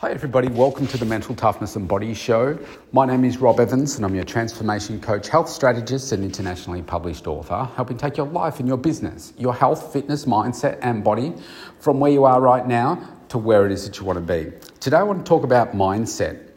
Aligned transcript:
Hi, 0.00 0.12
everybody. 0.12 0.48
Welcome 0.48 0.86
to 0.86 0.96
the 0.96 1.04
Mental 1.04 1.34
Toughness 1.34 1.76
and 1.76 1.86
Body 1.86 2.14
Show. 2.14 2.58
My 2.90 3.04
name 3.04 3.22
is 3.22 3.36
Rob 3.36 3.60
Evans, 3.60 3.96
and 3.96 4.06
I'm 4.06 4.14
your 4.14 4.24
transformation 4.24 4.98
coach, 4.98 5.28
health 5.28 5.50
strategist, 5.50 6.12
and 6.12 6.24
internationally 6.24 6.80
published 6.80 7.26
author, 7.26 7.68
helping 7.76 7.98
take 7.98 8.16
your 8.16 8.26
life 8.28 8.60
and 8.60 8.66
your 8.66 8.78
business, 8.78 9.34
your 9.36 9.52
health, 9.52 9.92
fitness, 9.92 10.24
mindset, 10.24 10.78
and 10.80 11.04
body 11.04 11.34
from 11.80 12.00
where 12.00 12.10
you 12.10 12.24
are 12.24 12.40
right 12.40 12.66
now 12.66 13.06
to 13.28 13.36
where 13.36 13.66
it 13.66 13.72
is 13.72 13.84
that 13.84 13.98
you 13.98 14.06
want 14.06 14.16
to 14.16 14.22
be. 14.24 14.50
Today, 14.80 14.96
I 14.96 15.02
want 15.02 15.18
to 15.18 15.28
talk 15.28 15.44
about 15.44 15.72
mindset, 15.72 16.48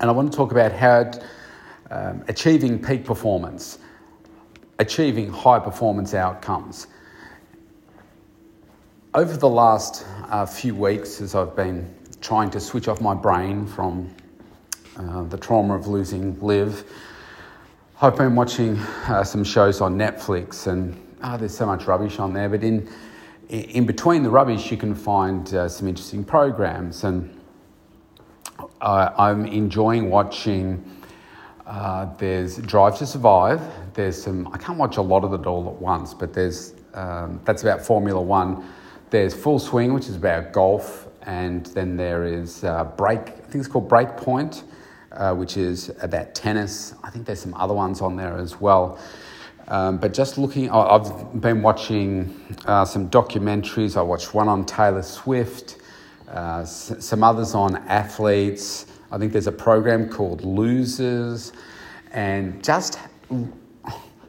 and 0.00 0.10
I 0.10 0.12
want 0.12 0.32
to 0.32 0.36
talk 0.36 0.50
about 0.50 0.72
how 0.72 1.12
um, 1.92 2.24
achieving 2.26 2.82
peak 2.82 3.04
performance, 3.04 3.78
achieving 4.80 5.30
high 5.30 5.60
performance 5.60 6.14
outcomes. 6.14 6.88
Over 9.14 9.36
the 9.36 9.48
last 9.48 10.04
uh, 10.28 10.46
few 10.46 10.74
weeks, 10.74 11.20
as 11.20 11.36
I've 11.36 11.54
been 11.54 11.94
trying 12.24 12.48
to 12.48 12.58
switch 12.58 12.88
off 12.88 13.02
my 13.02 13.12
brain 13.12 13.66
from 13.66 14.10
uh, 14.96 15.24
the 15.24 15.36
trauma 15.36 15.76
of 15.76 15.86
losing 15.86 16.40
Liv. 16.40 16.90
I've 18.00 18.16
been 18.16 18.34
watching 18.34 18.78
uh, 18.78 19.22
some 19.24 19.44
shows 19.44 19.82
on 19.82 19.98
Netflix, 19.98 20.66
and 20.66 20.98
oh, 21.22 21.36
there's 21.36 21.54
so 21.54 21.66
much 21.66 21.86
rubbish 21.86 22.18
on 22.18 22.32
there. 22.32 22.48
But 22.48 22.64
in 22.64 22.88
in 23.50 23.84
between 23.84 24.22
the 24.22 24.30
rubbish, 24.30 24.70
you 24.70 24.78
can 24.78 24.94
find 24.94 25.52
uh, 25.52 25.68
some 25.68 25.86
interesting 25.86 26.24
programs, 26.24 27.04
and 27.04 27.38
I'm 28.80 29.44
enjoying 29.44 30.08
watching. 30.08 30.82
Uh, 31.66 32.06
there's 32.16 32.56
Drive 32.56 32.96
to 32.98 33.06
Survive. 33.06 33.60
There's 33.92 34.22
some. 34.22 34.48
I 34.48 34.56
can't 34.56 34.78
watch 34.78 34.96
a 34.96 35.02
lot 35.02 35.24
of 35.24 35.34
it 35.34 35.46
all 35.46 35.68
at 35.68 35.74
once, 35.74 36.14
but 36.14 36.32
there's 36.32 36.72
um, 36.94 37.38
that's 37.44 37.62
about 37.62 37.82
Formula 37.82 38.20
One. 38.20 38.66
There's 39.10 39.34
Full 39.34 39.58
Swing, 39.58 39.92
which 39.92 40.08
is 40.08 40.16
about 40.16 40.52
golf 40.52 41.03
and 41.24 41.66
then 41.66 41.96
there 41.96 42.24
is 42.24 42.64
uh, 42.64 42.84
Break, 42.96 43.20
I 43.20 43.24
think 43.24 43.56
it's 43.56 43.68
called 43.68 43.88
Breakpoint, 43.88 44.62
uh, 45.12 45.34
which 45.34 45.56
is 45.56 45.90
about 46.00 46.34
tennis. 46.34 46.94
I 47.02 47.10
think 47.10 47.26
there's 47.26 47.40
some 47.40 47.54
other 47.54 47.74
ones 47.74 48.00
on 48.00 48.16
there 48.16 48.36
as 48.36 48.60
well. 48.60 48.98
Um, 49.68 49.96
but 49.96 50.12
just 50.12 50.36
looking, 50.36 50.70
I've 50.70 51.40
been 51.40 51.62
watching 51.62 52.42
uh, 52.66 52.84
some 52.84 53.08
documentaries. 53.08 53.96
I 53.96 54.02
watched 54.02 54.34
one 54.34 54.48
on 54.48 54.66
Taylor 54.66 55.02
Swift, 55.02 55.78
uh, 56.28 56.64
some 56.64 57.24
others 57.24 57.54
on 57.54 57.76
athletes. 57.88 58.86
I 59.10 59.16
think 59.16 59.32
there's 59.32 59.46
a 59.46 59.52
program 59.52 60.10
called 60.10 60.44
Losers, 60.44 61.52
and 62.12 62.62
just 62.62 62.98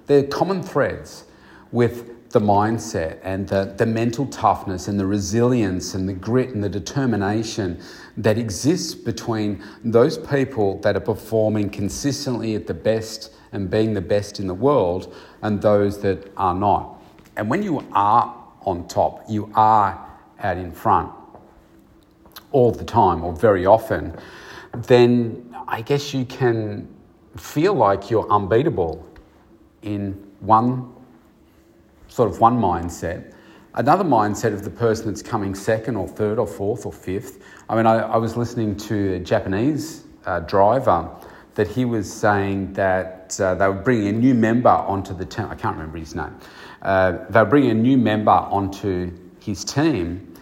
they're 0.05 0.23
common 0.23 0.63
threads 0.63 1.25
with 1.71 2.14
the 2.35 2.41
mindset 2.41 3.17
and 3.23 3.47
the, 3.47 3.73
the 3.77 3.85
mental 3.85 4.25
toughness 4.25 4.89
and 4.89 4.99
the 4.99 5.05
resilience 5.05 5.93
and 5.93 6.09
the 6.09 6.11
grit 6.11 6.49
and 6.49 6.61
the 6.61 6.67
determination 6.67 7.81
that 8.17 8.37
exists 8.37 8.93
between 8.93 9.63
those 9.85 10.17
people 10.17 10.77
that 10.81 10.97
are 10.97 11.07
performing 11.13 11.69
consistently 11.69 12.53
at 12.53 12.67
the 12.67 12.73
best 12.73 13.31
and 13.53 13.69
being 13.69 13.93
the 13.93 14.01
best 14.01 14.41
in 14.41 14.47
the 14.47 14.53
world 14.53 15.15
and 15.43 15.61
those 15.61 16.01
that 16.01 16.29
are 16.35 16.53
not. 16.53 17.01
And 17.37 17.49
when 17.49 17.63
you 17.63 17.87
are 17.93 18.35
on 18.63 18.85
top, 18.89 19.23
you 19.29 19.49
are 19.55 19.97
out 20.39 20.57
in 20.57 20.73
front 20.73 21.13
all 22.51 22.69
the 22.69 22.83
time 22.83 23.23
or 23.23 23.31
very 23.31 23.65
often, 23.65 24.13
then 24.73 25.55
I 25.69 25.81
guess 25.81 26.13
you 26.13 26.25
can 26.25 26.93
feel 27.37 27.75
like 27.75 28.09
you're 28.11 28.29
unbeatable 28.29 29.07
in 29.83 30.11
one 30.41 30.94
sort 32.15 32.31
of 32.31 32.39
one 32.39 32.57
mindset. 32.57 33.33
Another 33.73 34.05
mindset 34.05 34.53
of 34.53 34.63
the 34.63 34.69
person 34.69 35.07
that's 35.07 35.21
coming 35.21 35.53
second 35.53 35.97
or 35.97 36.07
third 36.07 36.39
or 36.39 36.47
fourth 36.47 36.85
or 36.85 36.93
fifth. 36.93 37.43
I 37.67 37.75
mean, 37.75 37.85
I, 37.85 37.97
I 37.97 38.15
was 38.15 38.37
listening 38.37 38.77
to 38.77 39.15
a 39.15 39.19
Japanese 39.19 40.05
uh, 40.25 40.39
driver 40.39 41.09
that 41.55 41.67
he 41.67 41.83
was 41.83 42.11
saying 42.11 42.71
that 42.71 43.37
uh, 43.41 43.55
they 43.55 43.67
were 43.67 43.73
bringing 43.73 44.07
a 44.07 44.13
new 44.13 44.33
member 44.33 44.69
onto 44.69 45.13
the 45.13 45.25
team. 45.25 45.47
I 45.49 45.55
can't 45.55 45.75
remember 45.75 45.97
his 45.97 46.15
name. 46.15 46.33
Uh, 46.81 47.17
they 47.29 47.39
were 47.41 47.49
bringing 47.49 47.71
a 47.71 47.81
new 47.81 47.97
member 47.97 48.31
onto 48.31 49.11
his 49.41 49.65
team, 49.65 50.33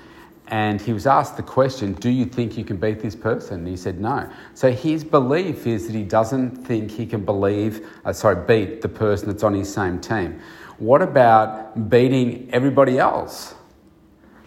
and 0.50 0.80
he 0.80 0.94
was 0.94 1.08
asked 1.08 1.38
the 1.38 1.44
question, 1.44 1.94
Do 1.94 2.12
you 2.12 2.26
think 2.26 2.56
you 2.56 2.64
can 2.64 2.78
beat 2.78 3.00
this 3.00 3.16
person? 3.16 3.62
And 3.62 3.68
he 3.68 3.78
said, 3.78 4.00
No. 4.00 4.30
So 4.54 4.72
his 4.72 5.04
belief 5.04 5.66
is 5.66 5.88
that 5.88 5.96
he 5.96 6.04
doesn't 6.04 6.68
think 6.68 6.92
he 6.92 7.08
can 7.08 7.26
believe, 7.26 7.90
uh, 8.06 8.14
sorry, 8.14 8.46
beat 8.46 8.82
the 8.84 8.90
person 8.90 9.30
that's 9.30 9.42
on 9.42 9.56
his 9.56 9.74
same 9.74 10.00
team. 10.00 10.40
What 10.78 11.02
about 11.02 11.90
beating 11.90 12.50
everybody 12.52 12.98
else? 12.98 13.54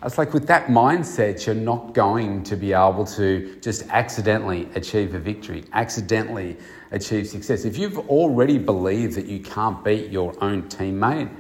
It's 0.03 0.19
like 0.19 0.35
with 0.35 0.47
that 0.49 0.67
mindset, 0.67 1.47
you're 1.47 1.55
not 1.55 1.95
going 1.95 2.43
to 2.45 2.57
be 2.57 2.73
able 2.73 3.05
to 3.07 3.59
just 3.61 3.89
accidentally 3.89 4.69
achieve 4.75 5.15
a 5.15 5.19
victory, 5.19 5.65
accidentally 5.73 6.57
achieve 6.91 7.27
success. 7.27 7.65
If 7.65 7.79
you've 7.79 7.99
already 8.11 8.59
believed 8.59 9.15
that 9.15 9.27
you 9.27 9.41
can't 9.41 9.83
beat 9.85 10.11
your 10.11 10.35
own 10.43 10.65
teammate, 10.65 11.35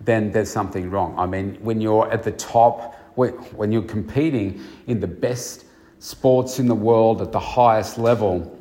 then 0.00 0.32
there's 0.32 0.50
something 0.50 0.90
wrong. 0.90 1.14
I 1.18 1.26
mean, 1.26 1.56
when 1.60 1.80
you're 1.80 2.10
at 2.10 2.22
the 2.22 2.32
top, 2.32 2.94
when 3.14 3.70
you're 3.70 3.82
competing 3.82 4.62
in 4.86 5.00
the 5.00 5.06
best 5.06 5.66
sports 5.98 6.58
in 6.58 6.66
the 6.66 6.74
world 6.74 7.20
at 7.20 7.32
the 7.32 7.40
highest 7.40 7.98
level, 7.98 8.58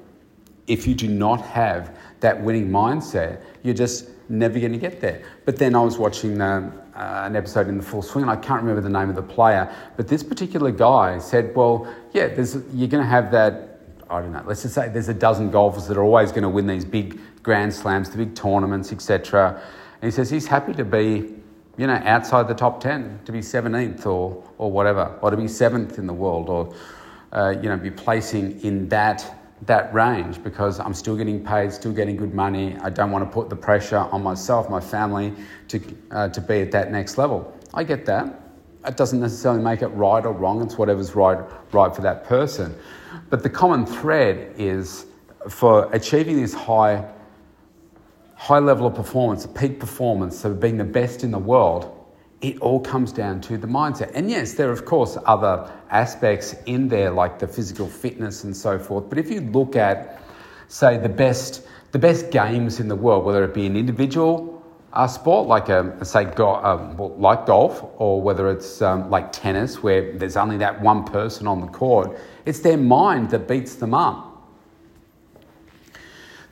if 0.68 0.86
you 0.86 0.94
do 0.94 1.08
not 1.08 1.42
have 1.42 1.98
that 2.20 2.40
winning 2.42 2.70
mindset, 2.70 3.42
you're 3.64 3.74
just 3.74 4.10
never 4.30 4.60
going 4.60 4.72
to 4.72 4.78
get 4.78 5.02
there. 5.02 5.24
But 5.46 5.58
then 5.58 5.76
I 5.76 5.82
was 5.82 5.98
watching 5.98 6.40
uh, 6.40 6.72
an 6.96 7.36
episode 7.36 7.68
in 7.68 7.78
the 7.78 7.84
full 7.84 8.02
swing, 8.02 8.24
and 8.24 8.32
I 8.32 8.36
can't 8.36 8.62
remember 8.62 8.82
the 8.82 8.90
name 8.90 9.10
of 9.10 9.16
the 9.16 9.24
player, 9.24 9.74
but 9.98 10.08
this 10.08 10.24
particular 10.24 10.72
guy 10.72 11.20
said, 11.20 11.56
Well, 11.56 11.94
yeah, 12.14 12.28
you're 12.74 12.88
going 12.88 13.04
to 13.04 13.10
have 13.10 13.32
that. 13.32 13.66
I 14.10 14.22
don't 14.22 14.32
know, 14.32 14.44
let's 14.46 14.64
just 14.64 14.74
say 14.74 14.90
there's 14.90 15.10
a 15.10 15.14
dozen 15.14 15.52
golfers 15.52 15.88
that 15.88 15.96
are 15.96 16.04
always 16.04 16.32
going 16.32 16.42
to 16.42 16.50
win 16.50 16.66
these 16.66 16.84
big 16.84 17.20
grand 17.44 17.74
slams, 17.74 18.10
the 18.10 18.18
big 18.18 18.36
tournaments, 18.36 18.92
etc. 18.92 19.62
And 20.02 20.12
he 20.12 20.12
says 20.12 20.32
he's 20.32 20.48
happy 20.48 20.74
to 20.74 20.84
be, 20.84 21.32
you 21.78 21.88
know, 21.88 22.02
outside 22.04 22.48
the 22.48 22.56
top 22.56 22.82
10, 22.82 23.20
to 23.26 23.32
be 23.32 23.40
17th 23.40 24.08
or, 24.08 24.44
or 24.58 24.72
whatever, 24.72 25.16
or 25.22 25.30
to 25.30 25.38
be 25.38 25.48
seventh 25.48 26.00
in 26.00 26.08
the 26.08 26.14
world, 26.14 26.50
or, 26.50 26.74
uh, 27.34 27.54
you 27.62 27.70
know, 27.70 27.78
be 27.78 27.92
placing 27.92 28.60
in 28.62 28.90
that 28.90 29.39
that 29.64 29.94
range 29.94 30.42
because 30.44 30.80
I'm 30.80 30.94
still 30.94 31.16
getting 31.16 31.44
paid, 31.44 31.74
still 31.74 31.92
getting 31.92 32.16
good 32.16 32.34
money. 32.34 32.78
I 32.82 32.90
don't 32.90 33.12
want 33.12 33.26
to 33.26 33.34
put 33.34 33.50
the 33.50 33.56
pressure 33.56 33.98
on 33.98 34.24
myself, 34.24 34.70
my 34.70 34.80
family, 34.80 35.34
to, 35.68 35.82
uh, 36.12 36.30
to 36.30 36.42
be 36.42 36.62
at 36.62 36.72
that 36.72 36.92
next 36.92 37.18
level. 37.18 37.54
I 37.74 37.84
get 37.84 38.06
that. 38.06 38.42
It 38.86 38.96
doesn't 38.96 39.20
necessarily 39.20 39.62
make 39.62 39.82
it 39.82 39.88
right 39.88 40.26
or 40.26 40.32
wrong, 40.32 40.62
it's 40.62 40.78
whatever's 40.78 41.14
right, 41.14 41.40
right 41.74 41.94
for 41.94 42.02
that 42.02 42.24
person. 42.24 42.76
But 43.30 43.44
the 43.44 43.50
common 43.50 43.86
thread 43.86 44.54
is 44.58 45.06
for 45.50 45.92
achieving 45.94 46.42
this 46.42 46.54
high, 46.54 47.06
high 48.36 48.60
level 48.60 48.88
of 48.88 48.96
performance, 48.96 49.46
peak 49.46 49.80
performance, 49.80 50.40
so 50.40 50.54
being 50.54 50.78
the 50.78 50.84
best 50.86 51.24
in 51.24 51.32
the 51.32 51.40
world, 51.40 51.99
it 52.42 52.58
all 52.60 52.80
comes 52.80 53.12
down 53.12 53.42
to 53.42 53.58
the 53.58 53.68
mindset. 53.68 54.12
And 54.14 54.30
yes, 54.30 54.54
there 54.54 54.70
are, 54.70 54.74
of 54.74 54.86
course, 54.86 55.18
other 55.26 55.70
aspects 55.90 56.56
in 56.66 56.88
there, 56.88 57.12
like 57.12 57.40
the 57.40 57.48
physical 57.48 57.88
fitness 57.88 58.44
and 58.44 58.56
so 58.56 58.80
forth. 58.80 59.10
But 59.10 59.18
if 59.18 59.30
you 59.30 59.42
look 59.42 59.76
at, 59.76 60.22
say, 60.70 60.98
the 60.98 61.10
best, 61.10 61.68
the 61.92 62.00
best 62.00 62.32
games 62.32 62.80
in 62.80 62.88
the 62.88 62.96
world, 62.96 63.26
whether 63.26 63.44
it 63.44 63.54
be 63.54 63.66
an 63.66 63.76
individual 63.76 64.64
uh, 64.94 65.06
sport 65.08 65.48
like, 65.48 65.70
a, 65.70 65.80
um, 65.80 66.04
say, 66.04 66.26
go, 66.26 66.56
um, 66.56 66.98
like 67.20 67.46
golf, 67.46 67.84
or 67.98 68.22
whether 68.22 68.50
it's 68.50 68.82
um, 68.82 69.10
like 69.10 69.32
tennis, 69.32 69.84
where 69.84 70.18
there's 70.18 70.38
only 70.38 70.58
that 70.58 70.80
one 70.82 71.04
person 71.04 71.46
on 71.46 71.60
the 71.60 71.68
court, 71.68 72.18
it's 72.46 72.60
their 72.60 72.78
mind 72.78 73.30
that 73.32 73.48
beats 73.48 73.76
them 73.76 73.94
up 73.94 74.29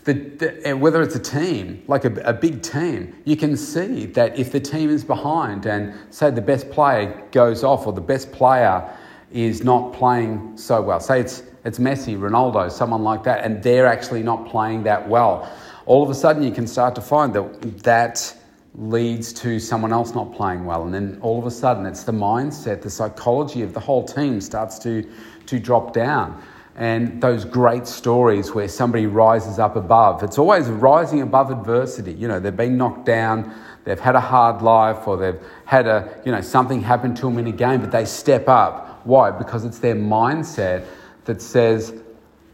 the, 0.08 0.14
the, 0.14 0.74
whether 0.78 1.02
it's 1.02 1.16
a 1.16 1.20
team, 1.20 1.84
like 1.88 2.06
a, 2.06 2.14
a, 2.22 2.32
big 2.32 2.62
team, 2.62 3.14
you 3.26 3.36
can 3.36 3.58
see 3.58 4.06
that 4.06 4.40
if 4.40 4.54
the 4.54 4.60
team 4.60 4.90
is 4.90 5.04
behind 5.04 5.66
and 5.66 5.94
say 6.12 6.32
the 6.32 6.42
best 6.42 6.72
player 6.72 7.22
goes 7.34 7.62
off 7.62 7.86
or 7.86 7.92
the 7.92 8.00
best 8.00 8.32
player 8.32 8.90
is 9.34 9.66
not 9.66 9.92
playing 9.92 10.56
so 10.56 10.82
well, 10.82 11.02
say 11.02 11.20
it's, 11.20 11.44
it's 11.66 11.78
Messi, 11.78 12.18
Ronaldo, 12.18 12.72
someone 12.72 13.04
like 13.04 13.22
that, 13.24 13.44
and 13.44 13.62
they're 13.62 13.86
actually 13.86 14.24
not 14.24 14.48
playing 14.48 14.84
that 14.84 15.10
well, 15.10 15.52
all 15.86 16.04
of 16.04 16.10
a 16.10 16.16
sudden 16.16 16.42
you 16.42 16.52
can 16.52 16.68
start 16.68 16.96
to 16.96 17.02
find 17.02 17.34
that 17.34 17.84
that 17.84 18.34
leads 18.76 19.34
to 19.34 19.60
someone 19.60 19.92
else 19.92 20.16
not 20.16 20.34
playing 20.34 20.64
well. 20.64 20.84
And 20.84 20.94
then 20.94 21.20
all 21.22 21.38
of 21.38 21.46
a 21.46 21.52
sudden 21.52 21.86
it's 21.86 22.04
the 22.04 22.14
mindset, 22.14 22.82
the 22.82 22.90
psychology 22.90 23.62
of 23.62 23.74
the 23.74 23.82
whole 23.82 24.06
team 24.06 24.40
starts 24.40 24.80
to, 24.80 25.06
to 25.48 25.60
drop 25.60 25.92
down 25.92 26.42
and 26.78 27.20
those 27.20 27.44
great 27.44 27.88
stories 27.88 28.54
where 28.54 28.68
somebody 28.68 29.08
rises 29.08 29.58
up 29.58 29.76
above. 29.76 30.22
It's 30.22 30.38
always 30.38 30.68
rising 30.68 31.24
above 31.24 31.50
adversity. 31.50 32.14
You 32.14 32.28
know, 32.28 32.40
they've 32.40 32.56
been 32.56 32.78
knocked 32.78 33.06
down, 33.06 33.54
they've 33.84 34.00
had 34.00 34.16
a 34.16 34.20
hard 34.20 34.62
life, 34.62 35.08
or 35.08 35.18
they've 35.18 35.40
had 35.66 35.88
a, 35.88 36.22
you 36.24 36.32
know, 36.32 36.42
something 36.42 36.82
happen 36.82 37.16
to 37.16 37.24
them 37.24 37.40
in 37.40 37.48
a 37.48 37.52
game, 37.52 37.82
but 37.82 37.92
they 37.92 38.06
step 38.06 38.48
up. 38.48 39.02
Why? 39.06 39.32
Because 39.32 39.66
it's 39.66 39.80
their 39.80 39.96
mindset 39.96 40.86
that 41.26 41.42
says, 41.42 41.94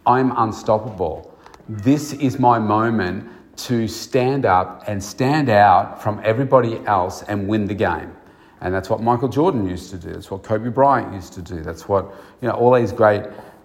I'm 0.06 0.32
unstoppable. 0.38 1.38
This 1.68 2.14
is 2.14 2.40
my 2.40 2.60
moment 2.60 3.30
to 3.56 3.88
stand 3.90 4.46
up 4.46 4.86
and 4.88 5.04
stand 5.04 5.50
out 5.50 6.02
from 6.02 6.22
everybody 6.24 6.80
else 6.86 7.24
and 7.24 7.48
win 7.48 7.66
the 7.66 7.76
game. 7.76 8.16
And 8.62 8.74
that's 8.74 8.90
what 8.90 9.02
Michael 9.02 9.28
Jordan 9.28 9.70
used 9.70 9.90
to 9.92 9.98
do. 9.98 10.14
That's 10.14 10.32
what 10.32 10.44
Kobe 10.44 10.70
Bryant 10.70 11.14
used 11.14 11.34
to 11.34 11.42
do. 11.42 11.62
That's 11.62 11.90
what, 11.90 12.06
you 12.42 12.48
know, 12.48 12.54
all 12.54 12.74
these 12.74 12.94
great 12.94 13.24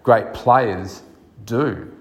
great 0.09 0.33
players 0.33 1.03
do. 1.45 1.95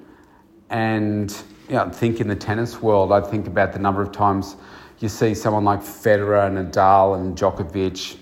And 0.70 1.30
you 1.68 1.74
know, 1.74 1.90
think 1.90 2.22
in 2.22 2.28
the 2.28 2.34
tennis 2.34 2.80
world, 2.80 3.12
I 3.12 3.20
think 3.20 3.46
about 3.46 3.74
the 3.74 3.78
number 3.78 4.00
of 4.00 4.12
times 4.12 4.56
you 5.00 5.10
see 5.10 5.34
someone 5.34 5.64
like 5.64 5.80
Federer, 5.80 6.46
and 6.46 6.56
Nadal, 6.56 7.20
and 7.20 7.36
Djokovic. 7.36 8.16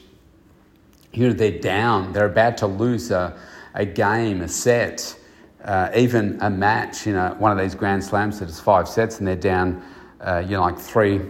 You 1.13 1.29
know, 1.29 1.33
they're 1.33 1.61
down, 1.61 2.13
they're 2.13 2.27
about 2.27 2.57
to 2.57 2.67
lose 2.67 3.13
a, 3.13 3.39
a 3.75 3.87
game, 3.87 4.43
a 4.43 4.49
set, 4.49 5.17
uh, 5.63 5.91
even 5.95 6.37
a 6.41 6.51
match, 6.51 7.07
you 7.07 7.13
know, 7.13 7.37
one 7.39 7.53
of 7.53 7.59
these 7.59 7.77
Grand 7.77 8.03
Slams 8.03 8.41
that 8.41 8.49
is 8.49 8.59
five 8.59 8.89
sets, 8.89 9.21
and 9.21 9.29
they're 9.29 9.37
down, 9.37 9.85
uh, 10.21 10.43
you 10.45 10.57
know, 10.57 10.63
like 10.63 10.81
three. 10.81 11.21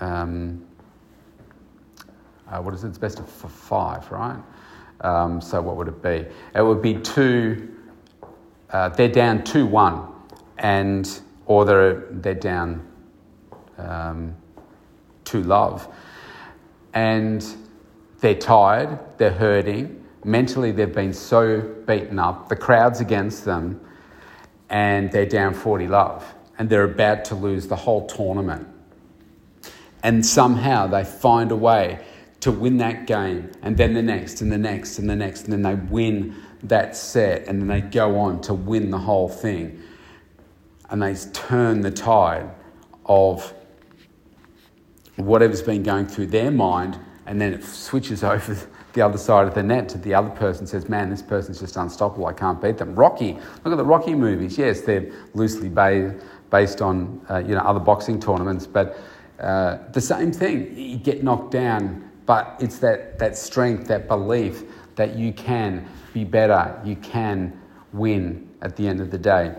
Um, 0.00 0.66
uh, 2.48 2.60
what 2.60 2.74
is 2.74 2.82
it? 2.82 2.88
It's 2.88 2.98
best 2.98 3.20
of 3.20 3.30
five, 3.30 4.10
right? 4.10 4.42
Um, 5.02 5.40
so 5.40 5.62
what 5.62 5.76
would 5.76 5.86
it 5.86 6.02
be? 6.02 6.26
It 6.56 6.62
would 6.62 6.82
be 6.82 6.94
two. 6.94 7.70
Uh, 8.70 8.88
they're 8.88 9.08
down 9.08 9.44
two 9.44 9.66
one, 9.66 10.08
and 10.58 11.20
or 11.46 11.64
they're 11.64 12.06
they're 12.10 12.34
down 12.34 12.86
um, 13.78 14.34
two 15.24 15.42
love, 15.42 15.88
and 16.92 17.44
they're 18.20 18.34
tired. 18.34 18.98
They're 19.18 19.30
hurting 19.30 20.04
mentally. 20.24 20.72
They've 20.72 20.92
been 20.92 21.12
so 21.12 21.60
beaten 21.86 22.18
up. 22.18 22.48
The 22.48 22.56
crowd's 22.56 23.00
against 23.00 23.44
them, 23.44 23.80
and 24.70 25.12
they're 25.12 25.26
down 25.26 25.54
forty 25.54 25.86
love, 25.86 26.34
and 26.58 26.68
they're 26.68 26.84
about 26.84 27.24
to 27.26 27.34
lose 27.34 27.68
the 27.68 27.76
whole 27.76 28.06
tournament. 28.06 28.66
And 30.02 30.24
somehow 30.24 30.86
they 30.86 31.04
find 31.04 31.50
a 31.50 31.56
way 31.56 32.04
to 32.40 32.52
win 32.52 32.76
that 32.78 33.06
game, 33.06 33.50
and 33.62 33.76
then 33.76 33.94
the 33.94 34.02
next, 34.02 34.42
and 34.42 34.52
the 34.52 34.58
next, 34.58 34.98
and 34.98 35.08
the 35.08 35.16
next, 35.16 35.44
and 35.44 35.52
then 35.52 35.62
they 35.62 35.74
win 35.74 36.34
that 36.64 36.96
set, 36.96 37.46
and 37.46 37.60
then 37.60 37.68
they 37.68 37.80
go 37.80 38.18
on 38.18 38.40
to 38.42 38.54
win 38.54 38.90
the 38.90 38.98
whole 38.98 39.28
thing. 39.28 39.82
And 40.90 41.02
they 41.02 41.14
turn 41.32 41.80
the 41.80 41.90
tide 41.90 42.50
of 43.06 43.52
whatever's 45.16 45.62
been 45.62 45.82
going 45.82 46.06
through 46.06 46.26
their 46.26 46.50
mind, 46.50 46.98
and 47.26 47.40
then 47.40 47.52
it 47.52 47.64
switches 47.64 48.24
over 48.24 48.56
the 48.92 49.02
other 49.02 49.18
side 49.18 49.48
of 49.48 49.54
the 49.54 49.62
net 49.62 49.88
to 49.88 49.98
the 49.98 50.14
other 50.14 50.30
person 50.30 50.66
says, 50.66 50.88
Man, 50.88 51.10
this 51.10 51.22
person's 51.22 51.58
just 51.58 51.76
unstoppable. 51.76 52.26
I 52.26 52.32
can't 52.32 52.60
beat 52.62 52.78
them. 52.78 52.94
Rocky, 52.94 53.32
look 53.64 53.72
at 53.72 53.76
the 53.76 53.84
Rocky 53.84 54.14
movies. 54.14 54.56
Yes, 54.56 54.82
they're 54.82 55.10
loosely 55.34 55.68
based 55.68 56.80
on 56.80 57.20
uh, 57.28 57.38
you 57.38 57.54
know, 57.54 57.60
other 57.60 57.80
boxing 57.80 58.20
tournaments, 58.20 58.66
but 58.66 58.98
uh, 59.40 59.78
the 59.92 60.00
same 60.00 60.30
thing. 60.30 60.76
You 60.76 60.96
get 60.96 61.24
knocked 61.24 61.50
down 61.50 62.04
but 62.26 62.56
it's 62.60 62.78
that, 62.78 63.18
that 63.18 63.36
strength, 63.36 63.86
that 63.88 64.08
belief 64.08 64.62
that 64.96 65.16
you 65.16 65.32
can 65.32 65.86
be 66.12 66.24
better, 66.24 66.80
you 66.84 66.96
can 66.96 67.60
win 67.92 68.48
at 68.62 68.76
the 68.76 68.86
end 68.86 69.00
of 69.00 69.10
the 69.10 69.18
day. 69.18 69.54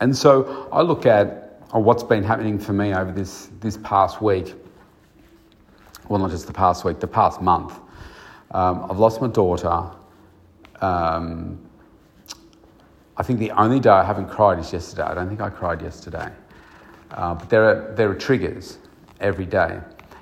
And 0.00 0.16
so 0.16 0.68
I 0.72 0.82
look 0.82 1.06
at 1.06 1.62
oh, 1.72 1.80
what's 1.80 2.02
been 2.02 2.22
happening 2.22 2.58
for 2.58 2.72
me 2.72 2.94
over 2.94 3.12
this, 3.12 3.50
this 3.60 3.76
past 3.78 4.22
week. 4.22 4.54
Well, 6.08 6.18
not 6.18 6.30
just 6.30 6.46
the 6.46 6.52
past 6.52 6.84
week, 6.84 7.00
the 7.00 7.06
past 7.06 7.40
month. 7.40 7.78
Um, 8.50 8.86
I've 8.90 8.98
lost 8.98 9.20
my 9.20 9.28
daughter. 9.28 9.90
Um, 10.80 11.60
I 13.16 13.22
think 13.22 13.38
the 13.38 13.50
only 13.52 13.80
day 13.80 13.90
I 13.90 14.04
haven't 14.04 14.28
cried 14.28 14.58
is 14.58 14.72
yesterday. 14.72 15.02
I 15.02 15.14
don't 15.14 15.28
think 15.28 15.40
I 15.40 15.50
cried 15.50 15.82
yesterday. 15.82 16.30
Uh, 17.10 17.34
but 17.34 17.48
there 17.50 17.64
are, 17.64 17.94
there 17.94 18.10
are 18.10 18.14
triggers 18.14 18.78
every 19.20 19.46
day 19.46 19.80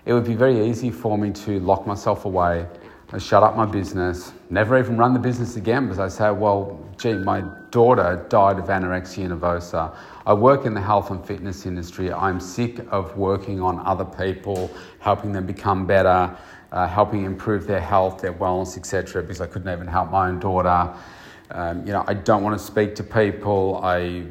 it 0.09 0.15
would 0.15 0.25
be 0.25 0.35
very 0.35 0.67
easy 0.67 0.91
for 0.91 1.19
me 1.19 1.31
to 1.31 1.61
lock 1.61 1.87
myself 1.87 2.25
away, 2.25 2.67
shut 3.17 3.43
up 3.43 3.57
my 3.57 3.65
business, 3.65 4.33
never 4.51 4.79
even 4.79 4.99
run 4.99 5.15
the 5.15 5.19
business 5.19 5.57
again 5.57 5.85
because 5.85 5.99
I 5.99 6.09
say, 6.09 6.31
well, 6.31 6.79
gee, 6.99 7.15
my 7.15 7.41
daughter 7.71 8.27
died 8.29 8.59
of 8.59 8.67
anorexia 8.67 9.29
nervosa. 9.29 9.97
I 10.27 10.35
work 10.35 10.67
in 10.67 10.75
the 10.75 10.81
health 10.81 11.11
and 11.11 11.25
fitness 11.25 11.65
industry. 11.65 12.13
I'm 12.13 12.39
sick 12.39 12.81
of 12.91 13.17
working 13.17 13.63
on 13.63 13.79
other 13.87 14.05
people, 14.05 14.71
helping 14.99 15.33
them 15.33 15.47
become 15.47 15.87
better, 15.87 16.37
uh, 16.71 16.87
helping 16.87 17.25
improve 17.25 17.67
their 17.67 17.81
health, 17.81 18.21
their 18.21 18.35
wellness, 18.35 18.77
etc. 18.77 19.23
Because 19.23 19.41
I 19.41 19.47
couldn't 19.47 19.73
even 19.73 19.87
help 19.87 20.11
my 20.11 20.29
own 20.29 20.39
daughter. 20.39 20.93
Um, 21.51 21.87
you 21.87 21.95
know, 21.95 22.05
I 22.07 22.13
don't 22.13 22.43
want 22.43 22.59
to 22.61 22.65
speak 22.65 22.95
to 22.97 23.03
people. 23.03 23.81
I, 23.83 24.25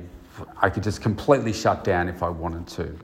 I 0.62 0.70
could 0.70 0.84
just 0.84 1.02
completely 1.02 1.52
shut 1.52 1.84
down 1.84 2.10
if 2.10 2.22
I 2.22 2.30
wanted 2.30 2.68
to. 2.68 2.96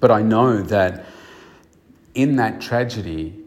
But 0.00 0.10
I 0.10 0.22
know 0.22 0.62
that 0.62 1.04
in 2.14 2.36
that 2.36 2.62
tragedy, 2.62 3.44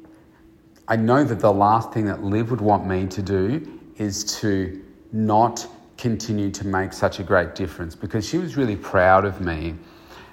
I 0.92 0.98
know 0.98 1.24
that 1.24 1.40
the 1.40 1.54
last 1.54 1.94
thing 1.94 2.04
that 2.08 2.22
Liv 2.22 2.52
would 2.52 2.60
want 2.60 2.86
me 2.86 3.08
to 3.08 3.22
do 3.22 3.80
is 3.96 4.26
to 4.42 4.84
not 5.14 5.66
continue 5.98 6.52
to 6.52 6.68
make 6.68 6.92
such 6.92 7.22
a 7.22 7.24
great 7.24 7.56
difference 7.56 7.96
because 7.96 8.28
she 8.28 8.38
was 8.38 8.58
really 8.58 8.76
proud 8.76 9.24
of 9.24 9.40
me 9.40 9.76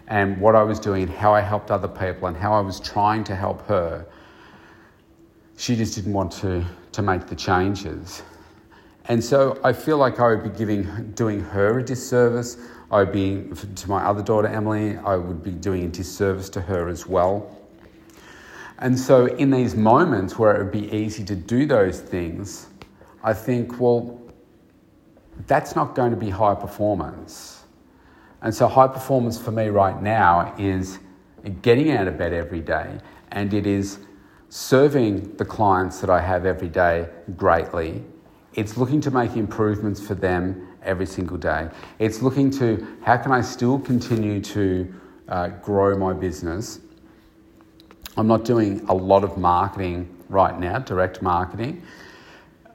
and 0.08 0.36
what 0.40 0.56
I 0.56 0.64
was 0.64 0.80
doing 0.80 1.04
and 1.04 1.12
how 1.12 1.32
I 1.32 1.42
helped 1.42 1.70
other 1.70 1.86
people 1.86 2.26
and 2.26 2.36
how 2.36 2.52
I 2.52 2.60
was 2.60 2.80
trying 2.80 3.22
to 3.24 3.36
help 3.36 3.64
her. 3.68 4.04
She 5.56 5.76
just 5.76 5.94
didn't 5.94 6.12
want 6.12 6.32
to, 6.42 6.64
to 6.90 7.02
make 7.02 7.28
the 7.28 7.36
changes. 7.36 8.24
And 9.04 9.22
so 9.22 9.60
I 9.62 9.72
feel 9.72 9.98
like 9.98 10.18
I 10.18 10.26
would 10.26 10.42
be 10.42 10.58
giving, 10.58 11.12
doing 11.12 11.38
her 11.38 11.78
a 11.78 11.84
disservice. 11.84 12.56
I 12.90 13.04
would 13.04 13.12
be, 13.12 13.44
to 13.76 13.88
my 13.88 14.02
other 14.02 14.24
daughter, 14.24 14.48
Emily, 14.48 14.96
I 14.96 15.14
would 15.14 15.40
be 15.40 15.52
doing 15.52 15.84
a 15.84 15.88
disservice 15.88 16.48
to 16.50 16.60
her 16.62 16.88
as 16.88 17.06
well. 17.06 17.54
And 18.80 18.98
so, 18.98 19.26
in 19.26 19.50
these 19.50 19.74
moments 19.74 20.38
where 20.38 20.54
it 20.54 20.62
would 20.62 20.72
be 20.72 20.92
easy 20.94 21.24
to 21.24 21.34
do 21.34 21.66
those 21.66 22.00
things, 22.00 22.68
I 23.24 23.32
think, 23.32 23.80
well, 23.80 24.20
that's 25.46 25.74
not 25.74 25.94
going 25.94 26.10
to 26.10 26.16
be 26.16 26.30
high 26.30 26.54
performance. 26.54 27.64
And 28.42 28.54
so, 28.54 28.68
high 28.68 28.86
performance 28.86 29.40
for 29.40 29.50
me 29.50 29.68
right 29.68 30.00
now 30.00 30.54
is 30.58 31.00
getting 31.62 31.90
out 31.90 32.06
of 32.06 32.16
bed 32.18 32.32
every 32.32 32.60
day, 32.60 32.98
and 33.32 33.52
it 33.52 33.66
is 33.66 33.98
serving 34.48 35.36
the 35.36 35.44
clients 35.44 36.00
that 36.00 36.10
I 36.10 36.20
have 36.20 36.46
every 36.46 36.68
day 36.68 37.08
greatly. 37.36 38.04
It's 38.54 38.76
looking 38.76 39.00
to 39.02 39.10
make 39.10 39.36
improvements 39.36 40.00
for 40.00 40.14
them 40.14 40.68
every 40.82 41.06
single 41.06 41.36
day. 41.36 41.68
It's 41.98 42.22
looking 42.22 42.50
to 42.52 42.86
how 43.02 43.16
can 43.16 43.32
I 43.32 43.40
still 43.40 43.78
continue 43.78 44.40
to 44.40 44.94
uh, 45.28 45.48
grow 45.48 45.96
my 45.98 46.12
business. 46.12 46.80
I'm 48.18 48.26
not 48.26 48.44
doing 48.44 48.84
a 48.88 48.94
lot 48.94 49.22
of 49.22 49.38
marketing 49.38 50.12
right 50.28 50.58
now, 50.58 50.80
direct 50.80 51.22
marketing. 51.22 51.80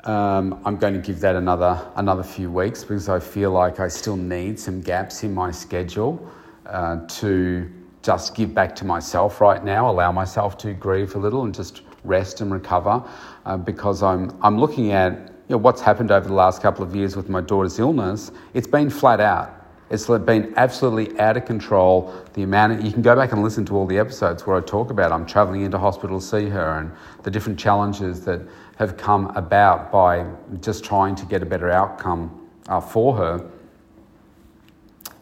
Um, 0.06 0.62
I'm 0.64 0.78
going 0.78 0.94
to 0.94 1.02
give 1.02 1.20
that 1.20 1.36
another 1.36 1.86
another 1.98 2.24
few 2.24 2.50
weeks 2.50 2.86
because 2.86 3.10
I 3.10 3.20
feel 3.20 3.52
like 3.52 3.82
I 3.82 3.90
still 3.90 4.16
need 4.16 4.58
some 4.58 4.80
gaps 4.80 5.22
in 5.24 5.34
my 5.34 5.52
schedule 5.52 6.32
uh, 6.66 7.06
to 7.20 7.70
just 8.02 8.36
give 8.36 8.54
back 8.54 8.74
to 8.78 8.86
myself 8.86 9.42
right 9.42 9.62
now, 9.66 9.90
allow 9.92 10.14
myself 10.14 10.58
to 10.60 10.72
grieve 10.72 11.14
a 11.16 11.20
little 11.20 11.44
and 11.44 11.54
just 11.54 11.82
rest 12.06 12.40
and 12.40 12.50
recover 12.50 13.04
uh, 13.46 13.58
because 13.58 14.02
I'm 14.02 14.32
I'm 14.42 14.58
looking 14.58 14.94
at 14.94 15.12
you 15.50 15.56
know, 15.56 15.58
what's 15.58 15.82
happened 15.82 16.12
over 16.12 16.26
the 16.26 16.34
last 16.34 16.62
couple 16.62 16.86
of 16.86 16.96
years 16.96 17.18
with 17.18 17.28
my 17.28 17.42
daughter's 17.42 17.80
illness, 17.80 18.32
it's 18.54 18.68
been 18.68 18.90
flat 18.90 19.20
out. 19.20 19.63
It's 19.94 20.08
been 20.08 20.56
absolutely 20.58 21.20
out 21.20 21.38
of 21.38 21.46
control. 21.46 22.12
The 22.34 22.42
amount 22.42 22.74
of, 22.74 22.84
you 22.84 22.92
can 22.92 23.04
go 23.04 23.16
back 23.16 23.32
and 23.32 23.44
listen 23.44 23.64
to 23.66 23.76
all 23.76 23.86
the 23.86 24.00
episodes 24.00 24.48
where 24.48 24.58
I 24.58 24.62
talk 24.62 24.90
about 24.90 25.12
I'm 25.12 25.24
traveling 25.24 25.62
into 25.62 25.78
hospital 25.78 26.20
to 26.20 26.26
see 26.26 26.50
her 26.50 26.80
and 26.80 26.92
the 27.22 27.30
different 27.30 27.60
challenges 27.60 28.26
that 28.26 28.42
have 28.78 28.98
come 28.98 29.28
about 29.36 29.92
by 29.92 30.26
just 30.62 30.84
trying 30.84 31.14
to 31.18 31.28
get 31.28 31.44
a 31.44 31.46
better 31.46 31.70
outcome 31.70 32.50
uh, 32.70 32.82
for 32.82 33.16
her. 33.16 33.48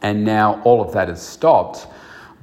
And 0.03 0.23
now 0.23 0.61
all 0.63 0.81
of 0.81 0.93
that 0.93 1.09
has 1.09 1.21
stopped, 1.21 1.87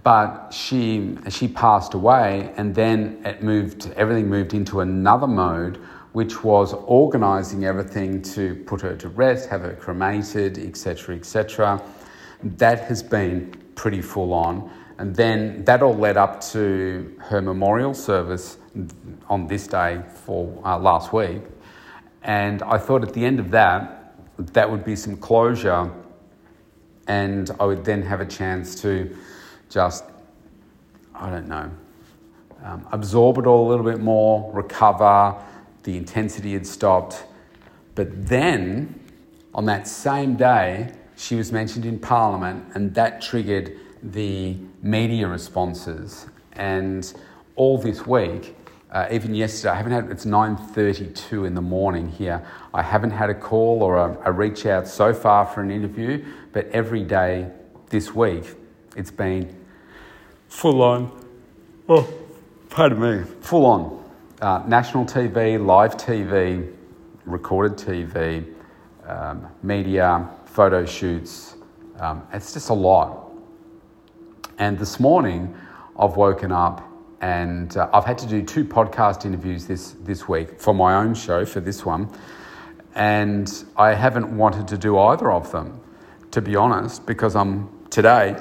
but 0.03 0.51
she 0.51 1.17
she 1.31 1.49
passed 1.49 1.95
away, 1.95 2.53
and 2.59 2.75
then 2.75 3.23
it 3.25 3.43
moved. 3.43 3.91
Everything 3.97 4.29
moved 4.29 4.53
into 4.53 4.81
another 4.81 5.27
mode 5.27 5.79
which 6.13 6.43
was 6.45 6.75
organising 6.75 7.65
everything 7.65 8.21
to 8.21 8.55
put 8.67 8.81
her 8.81 8.97
to 8.97 9.09
rest, 9.09 9.49
have 9.49 9.61
her 9.63 9.75
cremated, 9.75 10.59
etc., 10.59 11.15
etc. 11.17 11.83
That 12.43 12.81
has 12.81 13.03
been 13.03 13.53
pretty 13.75 14.03
full 14.03 14.33
on. 14.33 14.71
And 14.99 15.15
then 15.15 15.65
that 15.65 15.83
all 15.83 15.95
led 15.95 16.17
up 16.17 16.41
to 16.53 17.15
her 17.21 17.41
memorial 17.41 17.95
service 17.95 18.59
on 19.29 19.47
this 19.47 19.67
day 19.67 20.03
for 20.25 20.61
uh, 20.65 20.79
last 20.79 21.13
week. 21.13 21.43
And 22.23 22.63
I 22.63 22.79
thought 22.79 23.03
at 23.03 23.13
the 23.13 23.25
end 23.25 23.39
of 23.39 23.51
that, 23.53 24.15
that 24.39 24.71
would 24.71 24.85
be 24.85 24.97
some 24.97 25.17
closure, 25.17 25.91
and 27.07 27.51
I 27.59 27.65
would 27.65 27.85
then 27.85 28.03
have 28.03 28.21
a 28.21 28.27
chance 28.27 28.81
to 28.83 29.17
just, 29.71 30.05
I 31.15 31.31
don't 31.31 31.49
know, 31.49 31.71
um, 32.65 32.87
absorb 32.93 33.39
it 33.39 33.47
all 33.47 33.67
a 33.67 33.69
little 33.69 33.85
bit 33.85 34.01
more, 34.01 34.53
recover, 34.53 35.37
the 35.85 35.97
intensity 35.97 36.53
had 36.53 36.67
stopped. 36.67 37.25
But 37.95 38.27
then, 38.27 39.01
on 39.55 39.65
that 39.67 39.89
same 39.89 40.37
day, 40.37 40.93
she 41.19 41.35
was 41.35 41.53
mentioned 41.53 41.85
in 41.85 41.99
Parliament, 41.99 42.65
and 42.75 42.95
that 42.95 43.21
triggered 43.21 43.77
the 44.03 44.57
media 44.83 45.27
responses. 45.29 46.27
And 46.53 47.13
all 47.57 47.77
this 47.79 48.07
week, 48.07 48.55
Uh, 48.91 49.07
even 49.13 49.35
yesterday, 49.35 49.73
I 49.75 49.77
haven't 49.77 49.93
had. 49.93 50.11
It's 50.11 50.25
nine 50.25 50.57
thirty-two 50.57 51.45
in 51.45 51.55
the 51.55 51.61
morning 51.61 52.09
here. 52.09 52.41
I 52.73 52.83
haven't 52.83 53.11
had 53.11 53.29
a 53.29 53.35
call 53.35 53.83
or 53.83 53.97
a, 53.99 54.17
a 54.25 54.33
reach 54.33 54.65
out 54.65 54.89
so 54.89 55.13
far 55.13 55.45
for 55.45 55.61
an 55.61 55.71
interview, 55.71 56.25
but 56.55 56.65
every 56.73 57.05
day 57.05 57.51
this 57.91 58.15
week, 58.15 58.45
it's 58.97 59.11
been 59.11 59.55
full 60.49 60.81
on. 60.81 61.11
Oh, 61.87 62.09
pardon 62.71 62.99
me. 63.01 63.25
Full 63.43 63.67
on. 63.67 63.83
Uh, 64.41 64.63
national 64.67 65.05
TV, 65.05 65.59
live 65.59 65.99
TV, 65.99 66.73
recorded 67.27 67.77
TV, 67.77 68.43
um, 69.07 69.47
media, 69.63 70.27
photo 70.59 70.85
shoots. 70.85 71.55
Um, 72.01 72.27
it's 72.33 72.53
just 72.53 72.71
a 72.71 72.75
lot. 72.75 73.31
And 74.59 74.77
this 74.77 74.99
morning, 74.99 75.55
I've 75.97 76.17
woken 76.17 76.51
up 76.51 76.83
and 77.21 77.77
uh, 77.77 77.89
I've 77.93 78.05
had 78.05 78.19
to 78.19 78.27
do 78.27 78.43
two 78.43 78.65
podcast 78.65 79.25
interviews 79.25 79.69
this, 79.69 79.93
this 80.01 80.29
week 80.29 80.61
for 80.61 80.75
my 80.75 80.97
own 80.97 81.15
show, 81.15 81.45
for 81.45 81.61
this 81.61 81.87
one. 81.87 82.11
And 82.97 83.49
I 83.77 83.95
haven't 83.95 84.37
wanted 84.37 84.67
to 84.67 84.77
do 84.77 84.99
either 84.99 85.31
of 85.31 85.53
them, 85.53 85.81
to 86.33 86.43
be 86.43 86.57
honest, 86.57 87.07
because 87.07 87.37
I'm 87.37 87.71
today, 87.91 88.37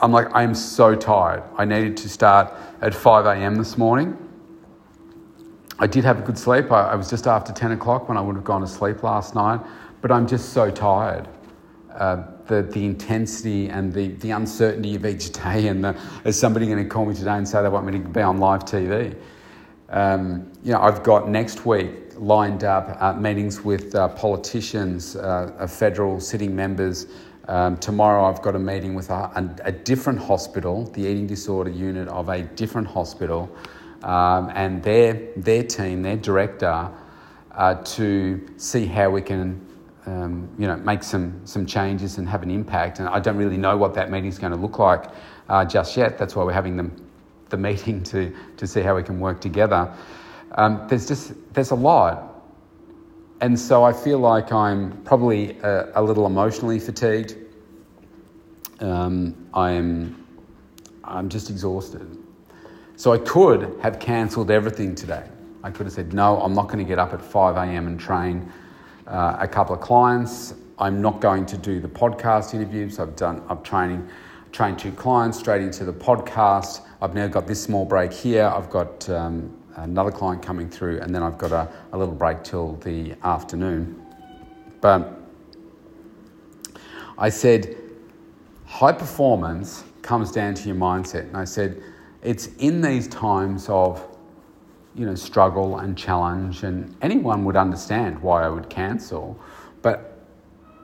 I'm 0.00 0.10
like, 0.10 0.34
I'm 0.34 0.54
so 0.54 0.94
tired. 0.94 1.42
I 1.58 1.66
needed 1.66 1.98
to 1.98 2.08
start 2.08 2.50
at 2.80 2.94
5 2.94 3.26
a.m. 3.26 3.56
this 3.56 3.76
morning. 3.76 4.16
I 5.78 5.86
did 5.86 6.02
have 6.04 6.18
a 6.18 6.22
good 6.22 6.38
sleep. 6.38 6.72
I, 6.72 6.92
I 6.92 6.94
was 6.94 7.10
just 7.10 7.26
after 7.26 7.52
10 7.52 7.72
o'clock 7.72 8.08
when 8.08 8.16
I 8.16 8.22
would 8.22 8.36
have 8.36 8.44
gone 8.44 8.62
to 8.62 8.66
sleep 8.66 9.02
last 9.02 9.34
night, 9.34 9.60
but 10.00 10.10
I'm 10.10 10.26
just 10.26 10.54
so 10.54 10.70
tired. 10.70 11.28
Uh, 11.98 12.22
the, 12.46 12.62
the 12.62 12.84
intensity 12.84 13.68
and 13.68 13.92
the, 13.92 14.08
the 14.08 14.30
uncertainty 14.30 14.94
of 14.94 15.04
each 15.04 15.32
day, 15.32 15.66
and 15.66 15.84
the, 15.84 16.00
is 16.24 16.38
somebody 16.38 16.66
going 16.66 16.82
to 16.82 16.88
call 16.88 17.04
me 17.04 17.14
today 17.14 17.36
and 17.36 17.46
say 17.46 17.60
they 17.60 17.68
want 17.68 17.84
me 17.84 17.92
to 17.92 17.98
be 17.98 18.20
on 18.20 18.38
live 18.38 18.64
TV? 18.64 19.14
Um, 19.90 20.50
you 20.62 20.72
know, 20.72 20.80
I've 20.80 21.02
got 21.02 21.28
next 21.28 21.66
week 21.66 21.90
lined 22.14 22.62
up 22.62 22.96
uh, 23.00 23.14
meetings 23.14 23.62
with 23.62 23.94
uh, 23.94 24.08
politicians, 24.08 25.16
uh, 25.16 25.66
federal 25.68 26.20
sitting 26.20 26.54
members. 26.54 27.06
Um, 27.48 27.76
tomorrow, 27.78 28.26
I've 28.26 28.42
got 28.42 28.54
a 28.54 28.58
meeting 28.58 28.94
with 28.94 29.10
a, 29.10 29.30
a, 29.34 29.68
a, 29.68 29.72
different 29.72 30.18
hospital, 30.18 30.84
the 30.84 31.00
eating 31.00 31.26
disorder 31.26 31.70
unit 31.70 32.06
of 32.08 32.28
a 32.28 32.42
different 32.42 32.86
hospital, 32.86 33.50
um, 34.02 34.52
and 34.54 34.82
their 34.82 35.14
their 35.36 35.62
team, 35.62 36.02
their 36.02 36.16
director, 36.16 36.90
uh, 37.52 37.74
to 37.74 38.46
see 38.56 38.84
how 38.84 39.10
we 39.10 39.22
can 39.22 39.66
um, 40.08 40.48
you 40.58 40.66
know, 40.66 40.76
make 40.76 41.02
some, 41.02 41.40
some 41.44 41.66
changes 41.66 42.16
and 42.16 42.26
have 42.28 42.42
an 42.42 42.50
impact. 42.50 42.98
And 42.98 43.08
I 43.08 43.20
don't 43.20 43.36
really 43.36 43.58
know 43.58 43.76
what 43.76 43.92
that 43.94 44.10
meeting 44.10 44.30
is 44.30 44.38
going 44.38 44.52
to 44.52 44.58
look 44.58 44.78
like 44.78 45.04
uh, 45.50 45.64
just 45.66 45.96
yet. 45.96 46.16
That's 46.16 46.34
why 46.34 46.44
we're 46.44 46.52
having 46.52 46.76
the, 46.76 46.90
the 47.50 47.58
meeting 47.58 48.02
to, 48.04 48.34
to 48.56 48.66
see 48.66 48.80
how 48.80 48.96
we 48.96 49.02
can 49.02 49.20
work 49.20 49.40
together. 49.40 49.92
Um, 50.52 50.86
there's 50.88 51.06
just 51.06 51.32
there's 51.52 51.72
a 51.72 51.74
lot. 51.74 52.42
And 53.40 53.58
so 53.58 53.84
I 53.84 53.92
feel 53.92 54.18
like 54.18 54.50
I'm 54.50 55.02
probably 55.02 55.58
a, 55.60 55.92
a 55.94 56.02
little 56.02 56.26
emotionally 56.26 56.80
fatigued. 56.80 57.36
Um, 58.80 59.48
I'm, 59.52 60.26
I'm 61.04 61.28
just 61.28 61.50
exhausted. 61.50 62.16
So 62.96 63.12
I 63.12 63.18
could 63.18 63.78
have 63.82 64.00
cancelled 64.00 64.50
everything 64.50 64.94
today. 64.94 65.24
I 65.62 65.70
could 65.70 65.86
have 65.86 65.92
said, 65.92 66.12
no, 66.14 66.40
I'm 66.40 66.54
not 66.54 66.66
going 66.66 66.78
to 66.78 66.84
get 66.84 66.98
up 66.98 67.12
at 67.12 67.22
5 67.22 67.56
a.m. 67.56 67.86
and 67.86 68.00
train 68.00 68.50
uh, 69.08 69.36
a 69.40 69.48
couple 69.48 69.74
of 69.74 69.80
clients. 69.80 70.54
I'm 70.78 71.02
not 71.02 71.20
going 71.20 71.46
to 71.46 71.58
do 71.58 71.80
the 71.80 71.88
podcast 71.88 72.54
interviews. 72.54 72.98
I've 72.98 73.16
done, 73.16 73.42
I'm 73.48 73.62
training, 73.62 74.08
trained 74.52 74.78
two 74.78 74.92
clients 74.92 75.38
straight 75.38 75.62
into 75.62 75.84
the 75.84 75.92
podcast. 75.92 76.82
I've 77.02 77.14
now 77.14 77.26
got 77.26 77.46
this 77.46 77.62
small 77.62 77.84
break 77.84 78.12
here. 78.12 78.46
I've 78.46 78.70
got 78.70 79.08
um, 79.08 79.56
another 79.76 80.12
client 80.12 80.42
coming 80.42 80.68
through, 80.68 81.00
and 81.00 81.14
then 81.14 81.22
I've 81.22 81.38
got 81.38 81.52
a, 81.52 81.68
a 81.92 81.98
little 81.98 82.14
break 82.14 82.44
till 82.44 82.76
the 82.76 83.14
afternoon. 83.24 84.00
But 84.80 85.20
I 87.16 87.30
said, 87.30 87.76
high 88.66 88.92
performance 88.92 89.84
comes 90.02 90.30
down 90.30 90.54
to 90.54 90.68
your 90.68 90.76
mindset. 90.76 91.22
And 91.22 91.36
I 91.36 91.44
said, 91.44 91.82
it's 92.22 92.46
in 92.58 92.80
these 92.80 93.08
times 93.08 93.68
of 93.68 94.04
you 94.98 95.06
know, 95.06 95.14
struggle 95.14 95.78
and 95.78 95.96
challenge, 95.96 96.64
and 96.64 96.94
anyone 97.00 97.44
would 97.44 97.56
understand 97.56 98.20
why 98.20 98.44
I 98.44 98.48
would 98.48 98.68
cancel. 98.68 99.38
But 99.80 100.18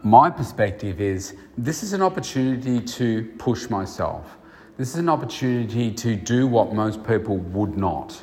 my 0.04 0.30
perspective 0.30 1.00
is 1.00 1.34
this 1.58 1.82
is 1.82 1.92
an 1.92 2.00
opportunity 2.00 2.80
to 2.80 3.24
push 3.38 3.68
myself. 3.68 4.36
This 4.76 4.90
is 4.90 4.96
an 4.96 5.08
opportunity 5.08 5.90
to 5.92 6.14
do 6.14 6.46
what 6.46 6.72
most 6.72 7.04
people 7.04 7.38
would 7.38 7.76
not. 7.76 8.22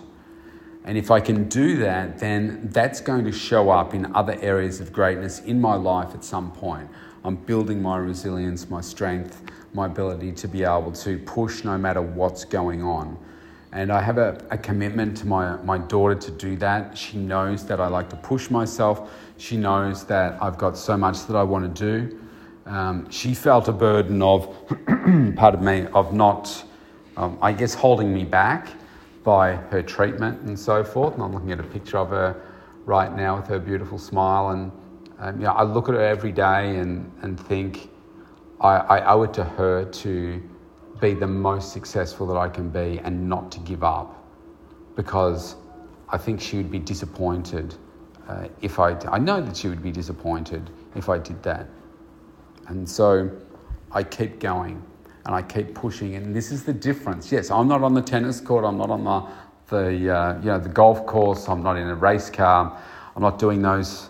And 0.85 0.97
if 0.97 1.11
I 1.11 1.19
can 1.19 1.49
do 1.49 1.77
that, 1.77 2.19
then 2.19 2.69
that's 2.71 3.01
going 3.01 3.25
to 3.25 3.31
show 3.31 3.69
up 3.69 3.93
in 3.93 4.15
other 4.15 4.37
areas 4.41 4.79
of 4.79 4.93
greatness 4.93 5.39
in 5.39 5.59
my 5.59 5.75
life 5.75 6.15
at 6.15 6.23
some 6.23 6.51
point. 6.53 6.89
I'm 7.23 7.35
building 7.35 7.81
my 7.81 7.97
resilience, 7.97 8.69
my 8.69 8.81
strength, 8.81 9.43
my 9.73 9.85
ability 9.85 10.31
to 10.31 10.47
be 10.47 10.63
able 10.63 10.91
to 10.93 11.19
push 11.19 11.63
no 11.63 11.77
matter 11.77 12.01
what's 12.01 12.45
going 12.45 12.81
on. 12.81 13.17
And 13.73 13.91
I 13.91 14.01
have 14.01 14.17
a, 14.17 14.43
a, 14.51 14.57
commitment 14.57 15.15
to 15.17 15.27
my, 15.27 15.55
my 15.57 15.77
daughter 15.77 16.15
to 16.15 16.31
do 16.31 16.57
that. 16.57 16.97
She 16.97 17.17
knows 17.17 17.65
that 17.67 17.79
I 17.79 17.87
like 17.87 18.09
to 18.09 18.17
push 18.17 18.49
myself. 18.49 19.09
She 19.37 19.55
knows 19.55 20.03
that 20.05 20.41
I've 20.41 20.57
got 20.57 20.77
so 20.77 20.97
much 20.97 21.25
that 21.27 21.37
I 21.37 21.43
want 21.43 21.73
to 21.73 21.99
do. 22.07 22.19
Um, 22.65 23.09
she 23.09 23.33
felt 23.33 23.69
a 23.69 23.71
burden 23.71 24.21
of, 24.21 24.53
pardon 25.35 25.63
me, 25.63 25.87
of 25.93 26.13
not, 26.13 26.63
um, 27.15 27.37
I 27.41 27.53
guess, 27.53 27.73
holding 27.73 28.13
me 28.13 28.25
back 28.25 28.67
by 29.23 29.55
her 29.55 29.81
treatment 29.81 30.41
and 30.41 30.59
so 30.59 30.83
forth. 30.83 31.13
And 31.13 31.23
I'm 31.23 31.33
looking 31.33 31.51
at 31.51 31.59
a 31.59 31.63
picture 31.63 31.97
of 31.97 32.09
her 32.09 32.41
right 32.85 33.15
now 33.15 33.37
with 33.37 33.47
her 33.47 33.59
beautiful 33.59 33.97
smile. 33.97 34.49
And 34.49 34.71
um, 35.19 35.45
I 35.45 35.63
look 35.63 35.87
at 35.87 35.95
her 35.95 36.01
every 36.01 36.33
day 36.33 36.75
and, 36.77 37.09
and 37.21 37.39
think 37.39 37.89
I, 38.59 38.75
I 38.77 39.13
owe 39.13 39.23
it 39.23 39.33
to 39.35 39.43
her 39.43 39.85
to 39.85 40.41
be 41.01 41.13
the 41.13 41.27
most 41.27 41.73
successful 41.73 42.27
that 42.27 42.37
I 42.37 42.47
can 42.47 42.69
be 42.69 42.99
and 43.03 43.27
not 43.27 43.51
to 43.53 43.59
give 43.59 43.83
up 43.83 44.23
because 44.95 45.55
I 46.09 46.17
think 46.17 46.39
she 46.39 46.57
would 46.57 46.71
be 46.71 46.79
disappointed 46.79 47.75
uh, 48.29 48.47
if 48.61 48.79
I, 48.79 48.97
I 49.09 49.17
know 49.17 49.41
that 49.41 49.57
she 49.57 49.67
would 49.67 49.81
be 49.81 49.91
disappointed 49.91 50.69
if 50.95 51.09
I 51.09 51.17
did 51.17 51.41
that. 51.43 51.67
And 52.67 52.87
so 52.87 53.29
I 53.91 54.03
keep 54.03 54.39
going 54.39 54.81
and 55.25 55.35
I 55.35 55.41
keep 55.41 55.73
pushing. 55.73 56.15
And 56.15 56.35
this 56.35 56.51
is 56.51 56.63
the 56.63 56.73
difference. 56.73 57.31
Yes, 57.31 57.49
I'm 57.49 57.67
not 57.67 57.83
on 57.83 57.93
the 57.93 58.01
tennis 58.01 58.39
court, 58.39 58.63
I'm 58.63 58.77
not 58.77 58.89
on 58.89 59.03
the, 59.03 59.75
the, 59.75 60.15
uh, 60.15 60.39
you 60.39 60.45
know, 60.45 60.59
the 60.59 60.69
golf 60.69 61.05
course, 61.05 61.49
I'm 61.49 61.63
not 61.63 61.77
in 61.77 61.87
a 61.87 61.95
race 61.95 62.29
car, 62.29 62.79
I'm 63.15 63.21
not 63.21 63.39
doing 63.39 63.61
those, 63.61 64.09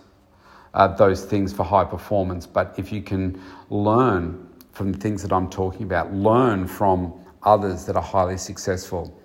uh, 0.73 0.87
those 0.89 1.23
things 1.23 1.53
for 1.53 1.63
high 1.63 1.85
performance. 1.85 2.45
But 2.45 2.75
if 2.77 2.91
you 2.91 3.01
can 3.01 3.41
learn 3.69 4.47
from 4.71 4.91
the 4.91 4.97
things 4.97 5.21
that 5.21 5.31
I'm 5.31 5.49
talking 5.49 5.83
about. 5.83 6.13
Learn 6.13 6.67
from 6.67 7.13
others 7.43 7.85
that 7.85 7.95
are 7.95 8.01
highly 8.01 8.37
successful. 8.37 9.17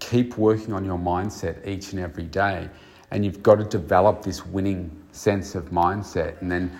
Keep 0.00 0.36
working 0.38 0.72
on 0.72 0.84
your 0.84 0.98
mindset 0.98 1.66
each 1.66 1.92
and 1.92 2.00
every 2.00 2.24
day. 2.24 2.68
And 3.10 3.24
you've 3.24 3.42
got 3.42 3.56
to 3.56 3.64
develop 3.64 4.22
this 4.22 4.44
winning 4.44 4.90
sense 5.12 5.54
of 5.54 5.70
mindset. 5.70 6.40
And 6.40 6.50
then 6.50 6.70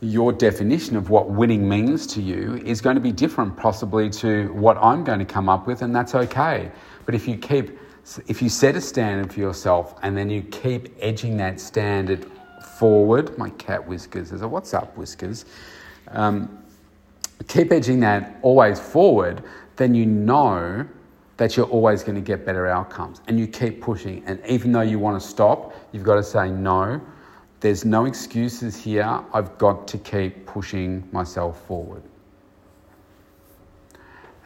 your 0.00 0.32
definition 0.32 0.96
of 0.96 1.10
what 1.10 1.30
winning 1.30 1.68
means 1.68 2.06
to 2.08 2.20
you 2.20 2.60
is 2.64 2.80
going 2.80 2.94
to 2.96 3.00
be 3.00 3.12
different, 3.12 3.56
possibly, 3.56 4.10
to 4.10 4.52
what 4.52 4.76
I'm 4.78 5.04
going 5.04 5.18
to 5.18 5.24
come 5.24 5.48
up 5.48 5.66
with, 5.66 5.82
and 5.82 5.94
that's 5.94 6.14
okay. 6.14 6.70
But 7.06 7.14
if 7.14 7.26
you 7.26 7.36
keep, 7.36 7.78
if 8.26 8.42
you 8.42 8.48
set 8.48 8.76
a 8.76 8.80
standard 8.80 9.32
for 9.32 9.40
yourself 9.40 9.94
and 10.02 10.16
then 10.16 10.28
you 10.28 10.42
keep 10.42 10.94
edging 11.00 11.36
that 11.38 11.60
standard 11.60 12.26
forward, 12.78 13.36
my 13.38 13.50
cat 13.50 13.86
Whiskers 13.86 14.32
is 14.32 14.42
a 14.42 14.48
What's 14.48 14.74
up, 14.74 14.96
Whiskers? 14.96 15.46
Um, 16.08 16.62
keep 17.44 17.72
edging 17.72 18.00
that 18.00 18.38
always 18.42 18.80
forward, 18.80 19.42
then 19.76 19.94
you 19.94 20.06
know 20.06 20.86
that 21.36 21.56
you're 21.56 21.66
always 21.66 22.02
going 22.02 22.14
to 22.14 22.20
get 22.20 22.46
better 22.46 22.66
outcomes 22.66 23.20
and 23.26 23.38
you 23.38 23.46
keep 23.46 23.80
pushing. 23.80 24.22
And 24.26 24.40
even 24.46 24.72
though 24.72 24.82
you 24.82 24.98
want 24.98 25.20
to 25.20 25.28
stop, 25.28 25.74
you've 25.92 26.04
got 26.04 26.14
to 26.16 26.22
say, 26.22 26.50
no, 26.50 27.00
there's 27.60 27.84
no 27.84 28.04
excuses 28.04 28.76
here. 28.76 29.20
I've 29.32 29.56
got 29.58 29.88
to 29.88 29.98
keep 29.98 30.46
pushing 30.46 31.08
myself 31.12 31.64
forward. 31.66 32.02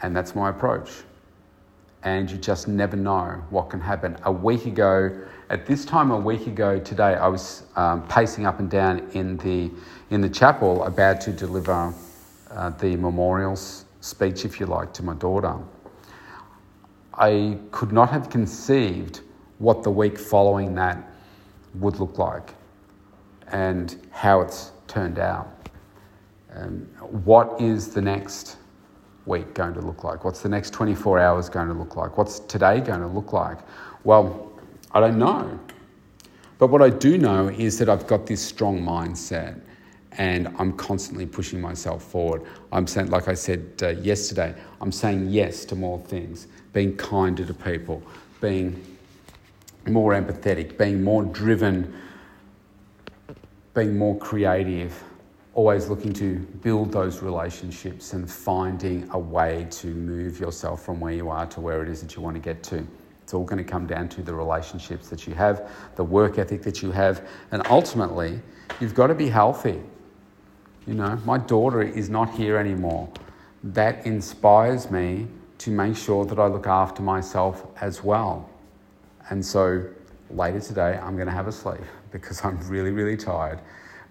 And 0.02 0.17
that's 0.17 0.35
my 0.35 0.50
approach. 0.50 0.90
And 2.05 2.31
you 2.31 2.38
just 2.38 2.69
never 2.69 2.97
know 2.97 3.43
what 3.50 3.71
can 3.71 3.81
happen. 3.81 4.17
A 4.23 4.33
week 4.33 4.67
ago, 4.67 5.21
at 5.50 5.67
this 5.67 5.85
time 5.85 6.11
a 6.11 6.17
week 6.17 6.47
ago 6.47 6.78
today, 6.78 7.17
I 7.17 7.26
was 7.26 7.64
um, 7.75 8.07
pacing 8.07 8.47
up 8.47 8.61
and 8.61 8.71
down 8.71 9.11
in 9.14 9.37
the, 9.38 9.71
in 10.11 10.21
the 10.21 10.28
chapel 10.28 10.85
about 10.85 11.21
to 11.23 11.33
deliver 11.33 11.93
uh, 12.50 12.71
the 12.71 12.97
memorial 12.97 13.57
speech, 13.57 14.45
if 14.45 14.61
you 14.61 14.67
like, 14.67 14.93
to 14.95 15.02
my 15.02 15.14
daughter, 15.14 15.57
I 17.14 17.59
could 17.73 17.93
not 17.93 18.11
have 18.11 18.31
conceived 18.31 19.21
what 19.59 19.83
the 19.83 19.90
week 19.90 20.19
following 20.19 20.75
that 20.76 21.12
would 21.75 21.99
look 21.99 22.19
like 22.19 22.55
and 23.49 23.97
how 24.11 24.40
it's 24.40 24.73
turned 24.87 25.19
out. 25.19 25.49
Um, 26.55 26.88
what 27.25 27.61
is 27.61 27.88
the 27.88 28.00
next 28.00 28.57
week 29.26 29.52
going 29.55 29.75
to 29.75 29.81
look 29.81 30.05
like? 30.05 30.25
What's 30.25 30.40
the 30.40 30.49
next 30.49 30.73
24 30.73 31.19
hours 31.19 31.49
going 31.49 31.69
to 31.69 31.75
look 31.75 31.97
like? 31.97 32.17
What's 32.17 32.40
today 32.40 32.81
going 32.81 33.00
to 33.00 33.07
look 33.07 33.33
like? 33.33 33.59
Well, 34.05 34.52
I 34.93 35.00
don't 35.00 35.19
know. 35.19 35.59
But 36.59 36.69
what 36.69 36.83
I 36.83 36.90
do 36.90 37.19
know 37.19 37.49
is 37.49 37.78
that 37.78 37.88
I've 37.88 38.07
got 38.07 38.26
this 38.26 38.40
strong 38.45 38.81
mindset 38.81 39.61
and 40.12 40.49
I'm 40.59 40.73
constantly 40.73 41.27
pushing 41.27 41.61
myself 41.61 42.03
forward. 42.03 42.43
I'm 42.73 42.87
saying, 42.87 43.11
like 43.11 43.29
I 43.29 43.35
said 43.35 43.73
uh, 43.83 43.88
yesterday, 43.88 44.55
I'm 44.81 44.93
saying 44.93 45.29
yes 45.29 45.65
to 45.67 45.77
more 45.77 45.99
things, 45.99 46.49
being 46.73 46.97
kinder 46.97 47.45
to 47.45 47.55
people, 47.55 48.03
being 48.41 48.83
more 49.87 50.12
empathetic, 50.12 50.79
being 50.79 51.03
more 51.03 51.25
driven, 51.25 51.95
being 53.75 53.97
more 53.97 54.17
creative, 54.19 55.03
always 55.55 55.88
looking 55.88 56.12
to 56.12 56.38
build 56.62 56.93
those 56.93 57.23
relationships 57.23 58.12
and 58.12 58.31
finding 58.31 59.09
a 59.12 59.19
way 59.19 59.67
to 59.71 59.88
move 59.88 60.38
yourself 60.38 60.85
from 60.85 61.00
where 61.00 61.12
you 61.12 61.29
are 61.29 61.47
to 61.47 61.61
where 61.61 61.83
it 61.83 61.88
is 61.88 62.00
that 62.00 62.15
you 62.17 62.23
want 62.23 62.35
to 62.35 62.41
get 62.41 62.62
to. 62.62 62.87
It's 63.23 63.35
all 63.35 63.45
going 63.45 63.59
to 63.59 63.71
come 63.71 63.87
down 63.87 64.09
to 64.11 64.23
the 64.23 64.33
relationships 64.33 65.09
that 65.11 65.27
you 65.27 65.35
have, 65.35 65.71
the 65.97 66.05
work 66.05 66.38
ethic 66.38 66.62
that 66.62 66.81
you 66.81 66.91
have, 66.93 67.29
and 67.50 67.62
ultimately, 67.69 68.41
you've 68.81 68.95
got 68.95 69.09
to 69.09 69.15
be 69.15 69.29
healthy. 69.29 69.83
You 70.88 70.95
know, 70.95 71.21
my 71.25 71.38
daughter 71.38 71.83
is 71.83 72.09
not 72.11 72.30
here 72.30 72.57
anymore. 72.57 73.09
That 73.62 74.04
inspires 74.07 74.90
me 74.90 75.28
to 75.59 75.71
make 75.71 75.97
sure 75.97 76.25
that 76.25 76.38
I 76.38 76.47
look 76.47 76.66
after 76.66 77.02
myself 77.02 77.66
as 77.80 78.02
well. 78.02 78.49
And 79.30 79.45
so 79.45 79.85
later 80.30 80.61
today, 80.61 80.99
I'm 81.00 81.14
going 81.14 81.28
to 81.28 81.33
have 81.33 81.47
a 81.47 81.52
sleep 81.52 81.83
because 82.11 82.45
I'm 82.45 82.59
really, 82.68 82.90
really 82.90 83.16
tired 83.16 83.61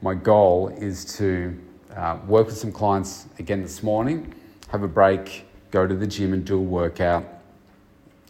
my 0.02 0.14
goal 0.14 0.68
is 0.78 1.18
to 1.18 1.58
uh, 1.96 2.18
work 2.28 2.48
with 2.48 2.58
some 2.58 2.72
clients 2.72 3.28
again 3.40 3.62
this 3.62 3.82
morning, 3.82 4.34
have 4.70 4.84
a 4.84 4.88
break, 4.88 5.46
go 5.72 5.88
to 5.88 5.96
the 5.96 6.06
gym 6.06 6.34
and 6.34 6.46
do 6.46 6.58
a 6.58 6.62
workout. 6.62 7.26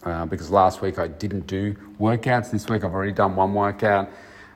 Uh, 0.03 0.25
because 0.25 0.49
last 0.49 0.81
week 0.81 0.99
I 0.99 1.07
didn't 1.07 1.47
do 1.47 1.73
workouts. 1.99 2.51
This 2.51 2.69
week 2.69 2.85
I've 2.85 2.93
already 2.93 3.11
done 3.11 3.35
one 3.35 3.53
workout. 3.53 4.09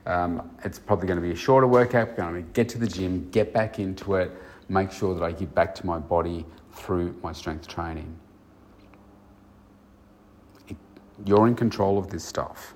Um, 0.06 0.50
it's 0.64 0.78
probably 0.78 1.06
going 1.06 1.20
to 1.20 1.26
be 1.26 1.32
a 1.32 1.36
shorter 1.36 1.66
workout. 1.66 2.16
Going 2.16 2.34
to 2.34 2.42
get 2.52 2.68
to 2.70 2.78
the 2.78 2.86
gym, 2.86 3.28
get 3.30 3.52
back 3.52 3.78
into 3.78 4.16
it, 4.16 4.32
make 4.68 4.90
sure 4.90 5.14
that 5.14 5.22
I 5.22 5.32
give 5.32 5.54
back 5.54 5.74
to 5.76 5.86
my 5.86 5.98
body 5.98 6.44
through 6.72 7.14
my 7.22 7.32
strength 7.32 7.68
training. 7.68 8.16
It, 10.68 10.76
you're 11.24 11.46
in 11.46 11.54
control 11.54 11.98
of 11.98 12.10
this 12.10 12.24
stuff. 12.24 12.74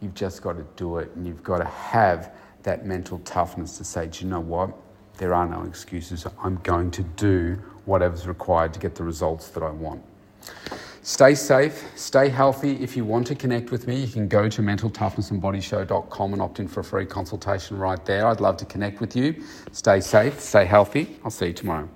You've 0.00 0.14
just 0.14 0.42
got 0.42 0.56
to 0.56 0.66
do 0.76 0.98
it 0.98 1.10
and 1.14 1.26
you've 1.26 1.42
got 1.42 1.58
to 1.58 1.64
have 1.64 2.34
that 2.64 2.84
mental 2.84 3.18
toughness 3.20 3.78
to 3.78 3.84
say, 3.84 4.06
do 4.06 4.24
you 4.24 4.30
know 4.30 4.40
what? 4.40 4.76
There 5.18 5.34
are 5.34 5.46
no 5.46 5.62
excuses. 5.62 6.26
I'm 6.42 6.56
going 6.62 6.90
to 6.92 7.02
do 7.02 7.58
whatever's 7.84 8.26
required 8.26 8.72
to 8.74 8.80
get 8.80 8.94
the 8.94 9.04
results 9.04 9.48
that 9.48 9.62
I 9.62 9.70
want. 9.70 10.02
Stay 11.04 11.34
safe, 11.34 11.90
stay 11.96 12.28
healthy. 12.28 12.80
If 12.80 12.96
you 12.96 13.04
want 13.04 13.26
to 13.26 13.34
connect 13.34 13.72
with 13.72 13.88
me, 13.88 13.96
you 13.96 14.06
can 14.06 14.28
go 14.28 14.48
to 14.48 14.62
mentaltoughnessandbodyshow.com 14.62 16.32
and 16.32 16.40
opt 16.40 16.60
in 16.60 16.68
for 16.68 16.78
a 16.78 16.84
free 16.84 17.06
consultation 17.06 17.76
right 17.76 18.04
there. 18.06 18.28
I'd 18.28 18.40
love 18.40 18.56
to 18.58 18.64
connect 18.64 19.00
with 19.00 19.16
you. 19.16 19.42
Stay 19.72 19.98
safe, 19.98 20.38
stay 20.38 20.64
healthy. 20.64 21.18
I'll 21.24 21.32
see 21.32 21.48
you 21.48 21.54
tomorrow. 21.54 21.88